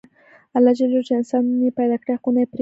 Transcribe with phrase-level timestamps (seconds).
[0.55, 2.59] الله ج چې انسانان یې پیدا کړي حقونه یې پرې لورولي.